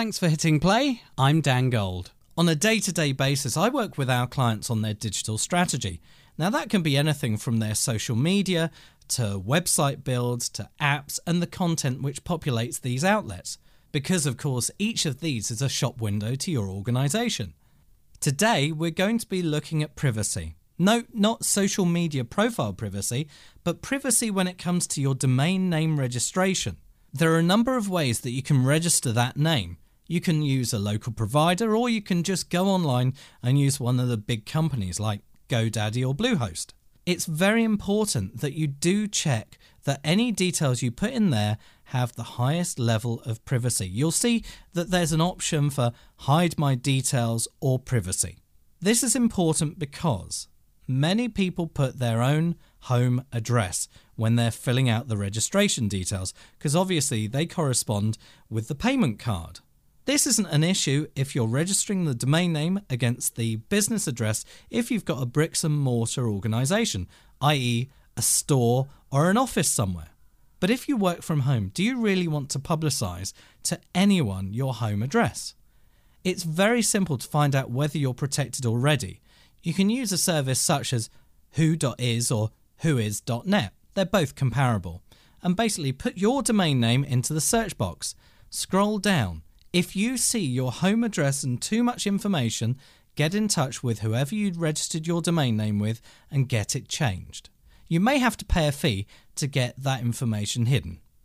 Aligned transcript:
Thanks 0.00 0.18
for 0.18 0.30
hitting 0.30 0.60
play. 0.60 1.02
I'm 1.18 1.42
Dan 1.42 1.68
Gold. 1.68 2.12
On 2.38 2.48
a 2.48 2.54
day 2.54 2.80
to 2.80 2.90
day 2.90 3.12
basis, 3.12 3.54
I 3.54 3.68
work 3.68 3.98
with 3.98 4.08
our 4.08 4.26
clients 4.26 4.70
on 4.70 4.80
their 4.80 4.94
digital 4.94 5.36
strategy. 5.36 6.00
Now, 6.38 6.48
that 6.48 6.70
can 6.70 6.80
be 6.80 6.96
anything 6.96 7.36
from 7.36 7.58
their 7.58 7.74
social 7.74 8.16
media 8.16 8.70
to 9.08 9.38
website 9.46 10.02
builds 10.02 10.48
to 10.48 10.70
apps 10.80 11.18
and 11.26 11.42
the 11.42 11.46
content 11.46 12.00
which 12.00 12.24
populates 12.24 12.80
these 12.80 13.04
outlets. 13.04 13.58
Because, 13.92 14.24
of 14.24 14.38
course, 14.38 14.70
each 14.78 15.04
of 15.04 15.20
these 15.20 15.50
is 15.50 15.60
a 15.60 15.68
shop 15.68 16.00
window 16.00 16.34
to 16.34 16.50
your 16.50 16.70
organization. 16.70 17.52
Today, 18.20 18.72
we're 18.72 18.90
going 18.90 19.18
to 19.18 19.28
be 19.28 19.42
looking 19.42 19.82
at 19.82 19.96
privacy. 19.96 20.56
No, 20.78 21.02
not 21.12 21.44
social 21.44 21.84
media 21.84 22.24
profile 22.24 22.72
privacy, 22.72 23.28
but 23.64 23.82
privacy 23.82 24.30
when 24.30 24.48
it 24.48 24.56
comes 24.56 24.86
to 24.86 25.02
your 25.02 25.14
domain 25.14 25.68
name 25.68 26.00
registration. 26.00 26.78
There 27.12 27.34
are 27.34 27.38
a 27.38 27.42
number 27.42 27.76
of 27.76 27.90
ways 27.90 28.20
that 28.20 28.30
you 28.30 28.42
can 28.42 28.64
register 28.64 29.12
that 29.12 29.36
name. 29.36 29.76
You 30.10 30.20
can 30.20 30.42
use 30.42 30.72
a 30.72 30.80
local 30.80 31.12
provider, 31.12 31.76
or 31.76 31.88
you 31.88 32.02
can 32.02 32.24
just 32.24 32.50
go 32.50 32.66
online 32.66 33.14
and 33.44 33.60
use 33.60 33.78
one 33.78 34.00
of 34.00 34.08
the 34.08 34.16
big 34.16 34.44
companies 34.44 34.98
like 34.98 35.20
GoDaddy 35.48 36.04
or 36.04 36.16
Bluehost. 36.16 36.72
It's 37.06 37.26
very 37.26 37.62
important 37.62 38.40
that 38.40 38.54
you 38.54 38.66
do 38.66 39.06
check 39.06 39.56
that 39.84 40.00
any 40.02 40.32
details 40.32 40.82
you 40.82 40.90
put 40.90 41.12
in 41.12 41.30
there 41.30 41.58
have 41.84 42.12
the 42.16 42.40
highest 42.40 42.80
level 42.80 43.22
of 43.24 43.44
privacy. 43.44 43.86
You'll 43.86 44.10
see 44.10 44.42
that 44.72 44.90
there's 44.90 45.12
an 45.12 45.20
option 45.20 45.70
for 45.70 45.92
hide 46.16 46.58
my 46.58 46.74
details 46.74 47.46
or 47.60 47.78
privacy. 47.78 48.38
This 48.80 49.04
is 49.04 49.14
important 49.14 49.78
because 49.78 50.48
many 50.88 51.28
people 51.28 51.68
put 51.68 52.00
their 52.00 52.20
own 52.20 52.56
home 52.80 53.24
address 53.32 53.86
when 54.16 54.34
they're 54.34 54.50
filling 54.50 54.88
out 54.88 55.06
the 55.06 55.16
registration 55.16 55.86
details 55.86 56.34
because 56.58 56.74
obviously 56.74 57.28
they 57.28 57.46
correspond 57.46 58.18
with 58.48 58.66
the 58.66 58.74
payment 58.74 59.20
card. 59.20 59.60
This 60.10 60.26
isn't 60.26 60.48
an 60.48 60.64
issue 60.64 61.06
if 61.14 61.36
you're 61.36 61.46
registering 61.46 62.04
the 62.04 62.16
domain 62.16 62.52
name 62.52 62.80
against 62.90 63.36
the 63.36 63.54
business 63.68 64.08
address 64.08 64.44
if 64.68 64.90
you've 64.90 65.04
got 65.04 65.22
a 65.22 65.24
bricks 65.24 65.62
and 65.62 65.78
mortar 65.78 66.28
organisation, 66.28 67.06
i.e., 67.40 67.88
a 68.16 68.20
store 68.20 68.88
or 69.12 69.30
an 69.30 69.36
office 69.36 69.68
somewhere. 69.68 70.08
But 70.58 70.68
if 70.68 70.88
you 70.88 70.96
work 70.96 71.22
from 71.22 71.42
home, 71.42 71.70
do 71.72 71.84
you 71.84 71.96
really 71.96 72.26
want 72.26 72.50
to 72.50 72.58
publicise 72.58 73.32
to 73.62 73.78
anyone 73.94 74.52
your 74.52 74.74
home 74.74 75.04
address? 75.04 75.54
It's 76.24 76.42
very 76.42 76.82
simple 76.82 77.16
to 77.16 77.28
find 77.28 77.54
out 77.54 77.70
whether 77.70 77.96
you're 77.96 78.12
protected 78.12 78.66
already. 78.66 79.20
You 79.62 79.74
can 79.74 79.90
use 79.90 80.10
a 80.10 80.18
service 80.18 80.60
such 80.60 80.92
as 80.92 81.08
who.is 81.52 82.32
or 82.32 82.50
whois.net. 82.82 83.72
They're 83.94 84.06
both 84.06 84.34
comparable. 84.34 85.04
And 85.40 85.54
basically 85.54 85.92
put 85.92 86.18
your 86.18 86.42
domain 86.42 86.80
name 86.80 87.04
into 87.04 87.32
the 87.32 87.40
search 87.40 87.78
box. 87.78 88.16
Scroll 88.50 88.98
down. 88.98 89.42
If 89.72 89.94
you 89.94 90.16
see 90.16 90.40
your 90.40 90.72
home 90.72 91.04
address 91.04 91.44
and 91.44 91.62
too 91.62 91.84
much 91.84 92.04
information, 92.04 92.76
get 93.14 93.36
in 93.36 93.46
touch 93.46 93.84
with 93.84 94.00
whoever 94.00 94.34
you'd 94.34 94.56
registered 94.56 95.06
your 95.06 95.22
domain 95.22 95.56
name 95.56 95.78
with 95.78 96.00
and 96.28 96.48
get 96.48 96.74
it 96.74 96.88
changed. 96.88 97.50
You 97.86 98.00
may 98.00 98.18
have 98.18 98.36
to 98.38 98.44
pay 98.44 98.66
a 98.66 98.72
fee 98.72 99.06
to 99.36 99.46
get 99.46 99.80
that 99.80 100.00
information 100.00 100.66
hidden. 100.66 100.98